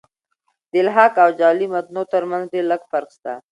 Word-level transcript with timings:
د 0.71 0.73
الحاق 0.83 1.13
او 1.23 1.29
جعلي 1.39 1.67
متونو 1.73 2.01
ترمتځ 2.13 2.49
ډېر 2.53 2.65
لږ 2.71 2.81
فرق 2.91 3.09
سته. 3.17 3.33